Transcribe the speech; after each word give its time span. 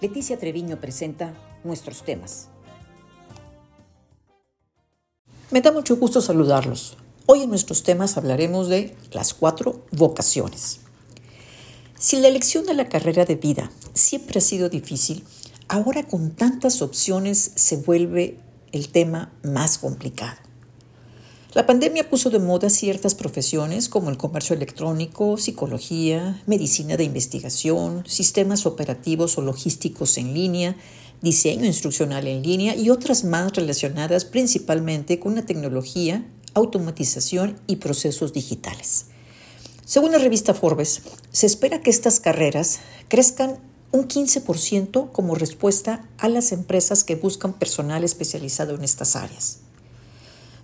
Leticia 0.00 0.38
Treviño 0.38 0.80
presenta 0.80 1.34
nuestros 1.64 2.04
temas. 2.04 2.48
Me 5.50 5.60
da 5.60 5.72
mucho 5.72 5.96
gusto 5.96 6.20
saludarlos. 6.20 6.96
Hoy 7.26 7.42
en 7.42 7.50
nuestros 7.50 7.82
temas 7.82 8.16
hablaremos 8.16 8.68
de 8.68 8.96
las 9.10 9.34
cuatro 9.34 9.84
vocaciones. 9.90 10.80
Si 11.98 12.20
la 12.20 12.28
elección 12.28 12.64
de 12.64 12.74
la 12.74 12.88
carrera 12.88 13.24
de 13.24 13.34
vida 13.34 13.72
siempre 13.92 14.38
ha 14.38 14.42
sido 14.42 14.68
difícil, 14.68 15.24
ahora 15.66 16.06
con 16.06 16.30
tantas 16.30 16.80
opciones 16.80 17.50
se 17.56 17.78
vuelve 17.78 18.38
el 18.70 18.90
tema 18.90 19.32
más 19.42 19.78
complicado. 19.78 20.47
La 21.58 21.66
pandemia 21.66 22.08
puso 22.08 22.30
de 22.30 22.38
moda 22.38 22.70
ciertas 22.70 23.16
profesiones 23.16 23.88
como 23.88 24.10
el 24.10 24.16
comercio 24.16 24.54
electrónico, 24.54 25.36
psicología, 25.38 26.40
medicina 26.46 26.96
de 26.96 27.02
investigación, 27.02 28.04
sistemas 28.06 28.64
operativos 28.64 29.36
o 29.38 29.42
logísticos 29.42 30.18
en 30.18 30.34
línea, 30.34 30.76
diseño 31.20 31.64
instruccional 31.64 32.28
en 32.28 32.44
línea 32.44 32.76
y 32.76 32.90
otras 32.90 33.24
más 33.24 33.54
relacionadas 33.54 34.24
principalmente 34.24 35.18
con 35.18 35.34
la 35.34 35.46
tecnología, 35.46 36.24
automatización 36.54 37.60
y 37.66 37.74
procesos 37.74 38.32
digitales. 38.32 39.06
Según 39.84 40.12
la 40.12 40.18
revista 40.18 40.54
Forbes, 40.54 41.02
se 41.32 41.46
espera 41.46 41.80
que 41.80 41.90
estas 41.90 42.20
carreras 42.20 42.78
crezcan 43.08 43.58
un 43.90 44.06
15% 44.06 45.10
como 45.10 45.34
respuesta 45.34 46.08
a 46.18 46.28
las 46.28 46.52
empresas 46.52 47.02
que 47.02 47.16
buscan 47.16 47.52
personal 47.52 48.04
especializado 48.04 48.76
en 48.76 48.84
estas 48.84 49.16
áreas. 49.16 49.57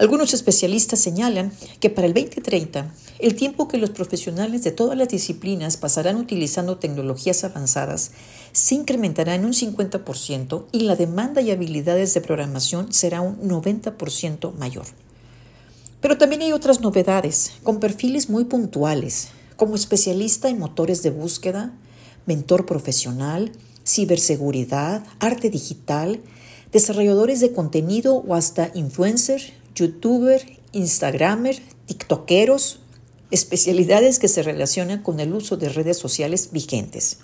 Algunos 0.00 0.32
especialistas 0.32 0.98
señalan 0.98 1.52
que 1.78 1.90
para 1.90 2.06
el 2.06 2.14
2030, 2.14 2.90
el 3.18 3.34
tiempo 3.34 3.68
que 3.68 3.76
los 3.76 3.90
profesionales 3.90 4.64
de 4.64 4.72
todas 4.72 4.96
las 4.96 5.08
disciplinas 5.08 5.76
pasarán 5.76 6.16
utilizando 6.16 6.78
tecnologías 6.78 7.44
avanzadas 7.44 8.12
se 8.52 8.76
incrementará 8.76 9.34
en 9.34 9.44
un 9.44 9.52
50% 9.52 10.64
y 10.72 10.80
la 10.80 10.96
demanda 10.96 11.42
y 11.42 11.50
habilidades 11.50 12.14
de 12.14 12.22
programación 12.22 12.94
será 12.94 13.20
un 13.20 13.42
90% 13.42 14.54
mayor. 14.54 14.86
Pero 16.00 16.16
también 16.16 16.40
hay 16.40 16.52
otras 16.52 16.80
novedades, 16.80 17.52
con 17.62 17.78
perfiles 17.78 18.30
muy 18.30 18.44
puntuales, 18.44 19.28
como 19.56 19.74
especialista 19.74 20.48
en 20.48 20.60
motores 20.60 21.02
de 21.02 21.10
búsqueda, 21.10 21.74
mentor 22.24 22.64
profesional, 22.64 23.52
ciberseguridad, 23.86 25.04
arte 25.18 25.50
digital, 25.50 26.22
desarrolladores 26.72 27.40
de 27.40 27.52
contenido 27.52 28.14
o 28.16 28.34
hasta 28.34 28.70
influencer 28.72 29.59
youtuber, 29.74 30.44
instagramer, 30.72 31.60
tiktokeros, 31.86 32.80
especialidades 33.30 34.18
que 34.18 34.28
se 34.28 34.42
relacionan 34.42 35.02
con 35.02 35.20
el 35.20 35.32
uso 35.32 35.56
de 35.56 35.68
redes 35.68 35.98
sociales 35.98 36.50
vigentes. 36.52 37.18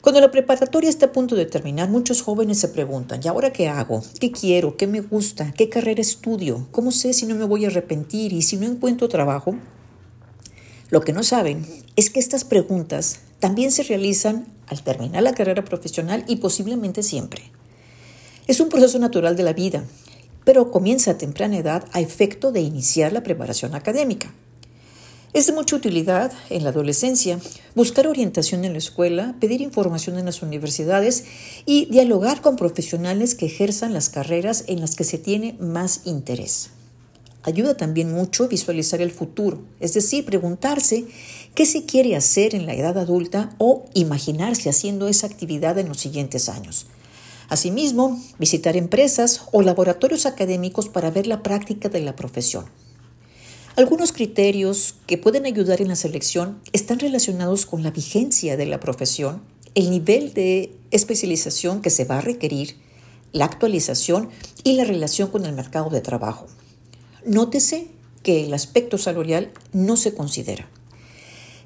Cuando 0.00 0.20
la 0.20 0.30
preparatoria 0.30 0.90
está 0.90 1.06
a 1.06 1.12
punto 1.12 1.34
de 1.34 1.46
terminar, 1.46 1.88
muchos 1.88 2.20
jóvenes 2.20 2.58
se 2.58 2.68
preguntan, 2.68 3.20
¿y 3.24 3.28
ahora 3.28 3.54
qué 3.54 3.68
hago? 3.68 4.02
¿Qué 4.20 4.32
quiero? 4.32 4.76
¿Qué 4.76 4.86
me 4.86 5.00
gusta? 5.00 5.52
¿Qué 5.52 5.70
carrera 5.70 6.02
estudio? 6.02 6.68
¿Cómo 6.72 6.92
sé 6.92 7.14
si 7.14 7.24
no 7.24 7.34
me 7.34 7.46
voy 7.46 7.64
a 7.64 7.68
arrepentir 7.68 8.34
y 8.34 8.42
si 8.42 8.58
no 8.58 8.66
encuentro 8.66 9.08
trabajo? 9.08 9.56
Lo 10.90 11.00
que 11.00 11.14
no 11.14 11.22
saben 11.22 11.66
es 11.96 12.10
que 12.10 12.20
estas 12.20 12.44
preguntas 12.44 13.20
también 13.40 13.72
se 13.72 13.82
realizan 13.82 14.46
al 14.66 14.82
terminar 14.82 15.22
la 15.22 15.32
carrera 15.32 15.64
profesional 15.64 16.24
y 16.28 16.36
posiblemente 16.36 17.02
siempre. 17.02 17.50
Es 18.46 18.60
un 18.60 18.68
proceso 18.68 18.98
natural 18.98 19.36
de 19.36 19.42
la 19.42 19.54
vida 19.54 19.84
pero 20.44 20.70
comienza 20.70 21.12
a 21.12 21.18
temprana 21.18 21.58
edad 21.58 21.84
a 21.92 22.00
efecto 22.00 22.52
de 22.52 22.60
iniciar 22.60 23.12
la 23.12 23.22
preparación 23.22 23.74
académica. 23.74 24.32
Es 25.34 25.48
de 25.48 25.52
mucha 25.52 25.74
utilidad 25.74 26.32
en 26.48 26.62
la 26.62 26.70
adolescencia 26.70 27.40
buscar 27.74 28.06
orientación 28.06 28.64
en 28.64 28.70
la 28.70 28.78
escuela, 28.78 29.34
pedir 29.40 29.62
información 29.62 30.16
en 30.16 30.26
las 30.26 30.42
universidades 30.42 31.24
y 31.66 31.86
dialogar 31.86 32.40
con 32.40 32.54
profesionales 32.54 33.34
que 33.34 33.46
ejerzan 33.46 33.92
las 33.92 34.10
carreras 34.10 34.62
en 34.68 34.80
las 34.80 34.94
que 34.94 35.02
se 35.02 35.18
tiene 35.18 35.56
más 35.58 36.02
interés. 36.04 36.70
Ayuda 37.42 37.76
también 37.76 38.12
mucho 38.12 38.46
visualizar 38.46 39.02
el 39.02 39.10
futuro, 39.10 39.60
es 39.80 39.92
decir, 39.92 40.24
preguntarse 40.24 41.04
qué 41.56 41.66
se 41.66 41.84
quiere 41.84 42.14
hacer 42.14 42.54
en 42.54 42.64
la 42.64 42.74
edad 42.74 42.96
adulta 42.96 43.50
o 43.58 43.86
imaginarse 43.92 44.70
haciendo 44.70 45.08
esa 45.08 45.26
actividad 45.26 45.78
en 45.78 45.88
los 45.88 45.98
siguientes 45.98 46.48
años. 46.48 46.86
Asimismo, 47.48 48.20
visitar 48.38 48.76
empresas 48.76 49.42
o 49.52 49.62
laboratorios 49.62 50.26
académicos 50.26 50.88
para 50.88 51.10
ver 51.10 51.26
la 51.26 51.42
práctica 51.42 51.88
de 51.88 52.00
la 52.00 52.16
profesión. 52.16 52.64
Algunos 53.76 54.12
criterios 54.12 54.94
que 55.06 55.18
pueden 55.18 55.46
ayudar 55.46 55.82
en 55.82 55.88
la 55.88 55.96
selección 55.96 56.60
están 56.72 57.00
relacionados 57.00 57.66
con 57.66 57.82
la 57.82 57.90
vigencia 57.90 58.56
de 58.56 58.66
la 58.66 58.78
profesión, 58.78 59.42
el 59.74 59.90
nivel 59.90 60.32
de 60.32 60.72
especialización 60.92 61.82
que 61.82 61.90
se 61.90 62.04
va 62.04 62.18
a 62.18 62.20
requerir, 62.20 62.76
la 63.32 63.46
actualización 63.46 64.30
y 64.62 64.74
la 64.74 64.84
relación 64.84 65.28
con 65.30 65.44
el 65.44 65.54
mercado 65.54 65.90
de 65.90 66.00
trabajo. 66.00 66.46
Nótese 67.26 67.88
que 68.22 68.44
el 68.44 68.54
aspecto 68.54 68.96
salarial 68.96 69.50
no 69.72 69.96
se 69.96 70.14
considera. 70.14 70.68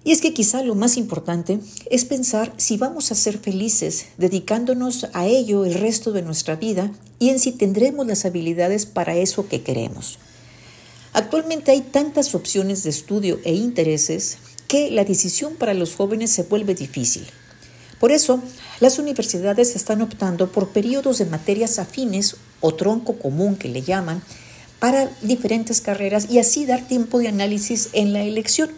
Y 0.08 0.12
es 0.12 0.22
que 0.22 0.32
quizá 0.32 0.62
lo 0.62 0.74
más 0.74 0.96
importante 0.96 1.60
es 1.90 2.06
pensar 2.06 2.54
si 2.56 2.78
vamos 2.78 3.12
a 3.12 3.14
ser 3.14 3.36
felices 3.36 4.06
dedicándonos 4.16 5.06
a 5.12 5.26
ello 5.26 5.66
el 5.66 5.74
resto 5.74 6.12
de 6.12 6.22
nuestra 6.22 6.56
vida 6.56 6.90
y 7.18 7.28
en 7.28 7.38
si 7.38 7.52
tendremos 7.52 8.06
las 8.06 8.24
habilidades 8.24 8.86
para 8.86 9.16
eso 9.16 9.48
que 9.48 9.60
queremos. 9.60 10.18
Actualmente 11.12 11.72
hay 11.72 11.82
tantas 11.82 12.34
opciones 12.34 12.84
de 12.84 12.88
estudio 12.88 13.38
e 13.44 13.52
intereses 13.52 14.38
que 14.66 14.90
la 14.90 15.04
decisión 15.04 15.56
para 15.56 15.74
los 15.74 15.94
jóvenes 15.94 16.30
se 16.30 16.44
vuelve 16.44 16.74
difícil. 16.74 17.26
Por 18.00 18.10
eso, 18.10 18.42
las 18.80 18.98
universidades 18.98 19.76
están 19.76 20.00
optando 20.00 20.50
por 20.50 20.70
periodos 20.70 21.18
de 21.18 21.26
materias 21.26 21.78
afines 21.78 22.36
o 22.62 22.72
tronco 22.72 23.18
común 23.18 23.56
que 23.56 23.68
le 23.68 23.82
llaman 23.82 24.22
para 24.78 25.10
diferentes 25.20 25.82
carreras 25.82 26.30
y 26.30 26.38
así 26.38 26.64
dar 26.64 26.88
tiempo 26.88 27.18
de 27.18 27.28
análisis 27.28 27.90
en 27.92 28.14
la 28.14 28.22
elección. 28.22 28.70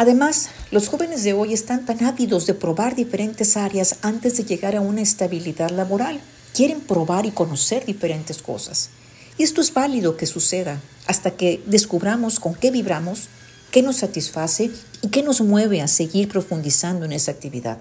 Además, 0.00 0.48
los 0.70 0.88
jóvenes 0.88 1.24
de 1.24 1.34
hoy 1.34 1.52
están 1.52 1.84
tan 1.84 2.02
ávidos 2.02 2.46
de 2.46 2.54
probar 2.54 2.96
diferentes 2.96 3.58
áreas 3.58 3.96
antes 4.00 4.34
de 4.38 4.44
llegar 4.44 4.74
a 4.74 4.80
una 4.80 5.02
estabilidad 5.02 5.68
laboral. 5.68 6.22
Quieren 6.54 6.80
probar 6.80 7.26
y 7.26 7.32
conocer 7.32 7.84
diferentes 7.84 8.40
cosas. 8.40 8.88
Y 9.36 9.42
esto 9.42 9.60
es 9.60 9.74
válido 9.74 10.16
que 10.16 10.24
suceda 10.24 10.80
hasta 11.06 11.32
que 11.32 11.62
descubramos 11.66 12.40
con 12.40 12.54
qué 12.54 12.70
vibramos, 12.70 13.28
qué 13.70 13.82
nos 13.82 13.96
satisface 13.96 14.70
y 15.02 15.08
qué 15.08 15.22
nos 15.22 15.42
mueve 15.42 15.82
a 15.82 15.86
seguir 15.86 16.28
profundizando 16.28 17.04
en 17.04 17.12
esa 17.12 17.32
actividad. 17.32 17.76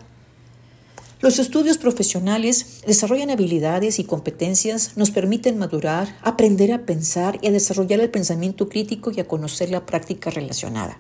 Los 1.22 1.40
estudios 1.40 1.78
profesionales 1.78 2.82
desarrollan 2.86 3.30
habilidades 3.30 3.98
y 3.98 4.04
competencias, 4.04 4.98
nos 4.98 5.12
permiten 5.12 5.58
madurar, 5.58 6.18
aprender 6.22 6.74
a 6.74 6.86
pensar 6.86 7.40
y 7.42 7.48
a 7.48 7.52
desarrollar 7.52 8.02
el 8.02 8.10
pensamiento 8.10 8.68
crítico 8.68 9.10
y 9.10 9.22
a 9.22 9.28
conocer 9.30 9.70
la 9.70 9.86
práctica 9.86 10.30
relacionada. 10.30 11.00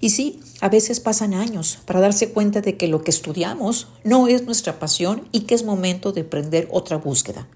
Y 0.00 0.10
sí, 0.10 0.40
a 0.60 0.68
veces 0.68 1.00
pasan 1.00 1.34
años 1.34 1.78
para 1.84 2.00
darse 2.00 2.30
cuenta 2.30 2.60
de 2.60 2.76
que 2.76 2.86
lo 2.86 3.02
que 3.02 3.10
estudiamos 3.10 3.88
no 4.04 4.28
es 4.28 4.44
nuestra 4.44 4.78
pasión 4.78 5.28
y 5.32 5.40
que 5.40 5.54
es 5.54 5.64
momento 5.64 6.12
de 6.12 6.20
emprender 6.20 6.68
otra 6.70 6.98
búsqueda. 6.98 7.48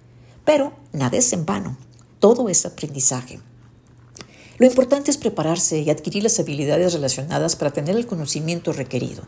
Pero 0.44 0.72
nada 0.92 1.16
es 1.16 1.32
en 1.32 1.46
vano, 1.46 1.76
todo 2.18 2.48
es 2.48 2.66
aprendizaje. 2.66 3.40
Lo 4.58 4.66
importante 4.66 5.10
es 5.10 5.18
prepararse 5.18 5.80
y 5.80 5.90
adquirir 5.90 6.24
las 6.24 6.38
habilidades 6.38 6.92
relacionadas 6.92 7.56
para 7.56 7.72
tener 7.72 7.96
el 7.96 8.06
conocimiento 8.06 8.72
requerido. 8.72 9.22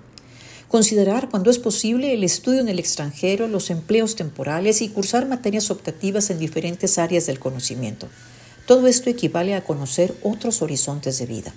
Considerar 0.68 1.28
cuando 1.28 1.50
es 1.50 1.58
posible 1.58 2.14
el 2.14 2.24
estudio 2.24 2.60
en 2.60 2.68
el 2.68 2.80
extranjero, 2.80 3.46
los 3.46 3.70
empleos 3.70 4.16
temporales 4.16 4.82
y 4.82 4.88
cursar 4.88 5.26
materias 5.28 5.70
optativas 5.70 6.30
en 6.30 6.38
diferentes 6.38 6.98
áreas 6.98 7.26
del 7.26 7.38
conocimiento. 7.38 8.08
Todo 8.66 8.86
esto 8.86 9.10
equivale 9.10 9.54
a 9.54 9.62
conocer 9.62 10.14
otros 10.22 10.62
horizontes 10.62 11.18
de 11.18 11.26
vida. 11.26 11.54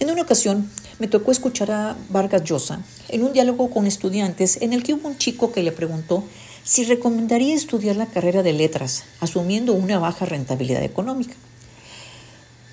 En 0.00 0.10
una 0.10 0.22
ocasión 0.22 0.70
me 0.98 1.08
tocó 1.08 1.32
escuchar 1.32 1.70
a 1.70 1.96
Vargas 2.10 2.44
Llosa 2.44 2.82
en 3.08 3.24
un 3.24 3.32
diálogo 3.32 3.70
con 3.70 3.86
estudiantes 3.86 4.58
en 4.62 4.72
el 4.72 4.82
que 4.82 4.94
hubo 4.94 5.08
un 5.08 5.18
chico 5.18 5.52
que 5.52 5.62
le 5.62 5.72
preguntó 5.72 6.24
si 6.62 6.84
recomendaría 6.84 7.54
estudiar 7.54 7.96
la 7.96 8.06
carrera 8.06 8.42
de 8.42 8.52
letras, 8.52 9.04
asumiendo 9.20 9.74
una 9.74 9.98
baja 9.98 10.24
rentabilidad 10.24 10.82
económica. 10.82 11.34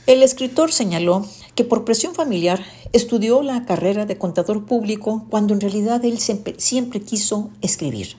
El 0.07 0.23
escritor 0.23 0.71
señaló 0.71 1.27
que 1.55 1.63
por 1.63 1.85
presión 1.85 2.15
familiar 2.15 2.63
estudió 2.93 3.43
la 3.43 3.65
carrera 3.65 4.05
de 4.05 4.17
contador 4.17 4.65
público 4.65 5.25
cuando 5.29 5.53
en 5.53 5.61
realidad 5.61 6.03
él 6.05 6.19
siempre, 6.19 6.55
siempre 6.57 7.01
quiso 7.01 7.49
escribir. 7.61 8.15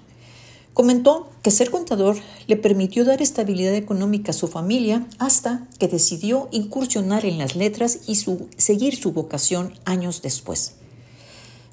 Comentó 0.74 1.30
que 1.42 1.50
ser 1.50 1.70
contador 1.70 2.16
le 2.46 2.56
permitió 2.56 3.04
dar 3.04 3.20
estabilidad 3.20 3.74
económica 3.74 4.30
a 4.30 4.34
su 4.34 4.48
familia 4.48 5.06
hasta 5.18 5.66
que 5.78 5.88
decidió 5.88 6.48
incursionar 6.50 7.26
en 7.26 7.36
las 7.36 7.56
letras 7.56 8.00
y 8.06 8.16
seguir 8.56 8.96
su 8.96 9.12
vocación 9.12 9.74
años 9.84 10.22
después. 10.22 10.74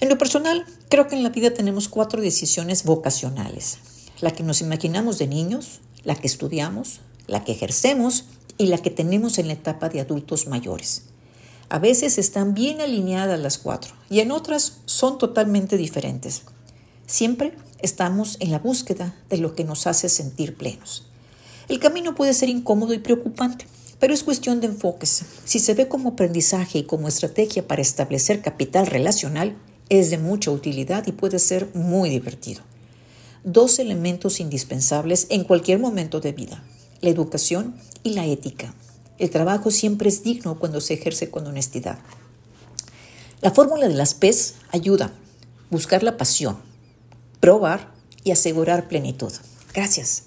En 0.01 0.09
lo 0.09 0.17
personal, 0.17 0.65
creo 0.89 1.07
que 1.07 1.15
en 1.15 1.23
la 1.23 1.29
vida 1.29 1.53
tenemos 1.53 1.87
cuatro 1.87 2.21
decisiones 2.21 2.83
vocacionales. 2.83 3.77
La 4.19 4.31
que 4.31 4.43
nos 4.43 4.59
imaginamos 4.59 5.17
de 5.17 5.27
niños, 5.27 5.79
la 6.03 6.15
que 6.15 6.27
estudiamos, 6.27 6.99
la 7.27 7.45
que 7.45 7.53
ejercemos 7.53 8.25
y 8.57 8.67
la 8.67 8.77
que 8.79 8.89
tenemos 8.89 9.37
en 9.39 9.47
la 9.47 9.53
etapa 9.53 9.87
de 9.87 10.01
adultos 10.01 10.47
mayores. 10.47 11.03
A 11.69 11.79
veces 11.79 12.17
están 12.17 12.53
bien 12.53 12.81
alineadas 12.81 13.39
las 13.39 13.57
cuatro 13.57 13.93
y 14.09 14.19
en 14.19 14.31
otras 14.31 14.79
son 14.85 15.17
totalmente 15.17 15.77
diferentes. 15.77 16.43
Siempre 17.09 17.53
estamos 17.79 18.37
en 18.39 18.51
la 18.51 18.59
búsqueda 18.59 19.15
de 19.31 19.39
lo 19.39 19.55
que 19.55 19.63
nos 19.63 19.87
hace 19.87 20.09
sentir 20.09 20.55
plenos. 20.55 21.07
El 21.67 21.79
camino 21.79 22.13
puede 22.13 22.35
ser 22.35 22.49
incómodo 22.49 22.93
y 22.93 22.99
preocupante, 22.99 23.65
pero 23.99 24.13
es 24.13 24.23
cuestión 24.23 24.61
de 24.61 24.67
enfoques. 24.67 25.23
Si 25.43 25.57
se 25.57 25.73
ve 25.73 25.87
como 25.87 26.09
aprendizaje 26.09 26.77
y 26.77 26.83
como 26.83 27.07
estrategia 27.07 27.67
para 27.67 27.81
establecer 27.81 28.43
capital 28.43 28.85
relacional, 28.85 29.57
es 29.89 30.11
de 30.11 30.19
mucha 30.19 30.51
utilidad 30.51 31.07
y 31.07 31.11
puede 31.11 31.39
ser 31.39 31.73
muy 31.73 32.11
divertido. 32.11 32.61
Dos 33.43 33.79
elementos 33.79 34.39
indispensables 34.39 35.25
en 35.31 35.45
cualquier 35.45 35.79
momento 35.79 36.19
de 36.19 36.33
vida, 36.33 36.63
la 37.01 37.09
educación 37.09 37.75
y 38.03 38.11
la 38.11 38.27
ética. 38.27 38.75
El 39.17 39.31
trabajo 39.31 39.71
siempre 39.71 40.09
es 40.09 40.21
digno 40.21 40.59
cuando 40.59 40.79
se 40.79 40.93
ejerce 40.93 41.31
con 41.31 41.47
honestidad. 41.47 41.97
La 43.41 43.49
fórmula 43.49 43.87
de 43.87 43.95
las 43.95 44.13
PES 44.13 44.53
ayuda. 44.71 45.11
Buscar 45.71 46.03
la 46.03 46.17
pasión, 46.17 46.68
probar 47.39 47.91
y 48.23 48.31
asegurar 48.31 48.87
plenitud. 48.87 49.31
Gracias. 49.73 50.23